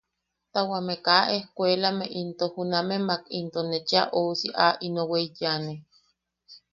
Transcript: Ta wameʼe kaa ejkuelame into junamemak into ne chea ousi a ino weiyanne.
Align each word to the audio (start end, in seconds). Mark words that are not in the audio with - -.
Ta 0.53 0.59
wameʼe 0.69 0.95
kaa 1.05 1.25
ejkuelame 1.37 2.05
into 2.19 2.45
junamemak 2.55 3.23
into 3.39 3.59
ne 3.69 3.79
chea 3.89 4.03
ousi 4.21 4.49
a 4.65 4.67
ino 4.87 5.01
weiyanne. 5.11 5.73